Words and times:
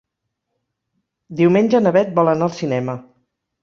Diumenge 1.43 1.85
na 1.87 1.95
Bet 2.01 2.13
vol 2.19 2.35
anar 2.37 2.51
al 2.53 2.61
cinema. 2.67 3.03